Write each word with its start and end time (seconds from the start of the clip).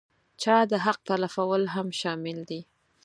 چا 0.41 0.57
د 0.71 0.73
حق 0.85 0.99
تلفول 1.11 1.63
هم 1.75 1.87
شامل 2.01 2.37
دي. 2.49 2.61